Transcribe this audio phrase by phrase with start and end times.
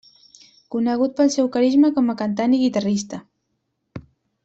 [0.75, 3.21] Conegut pel seu carisma com a cantant i guitarrista.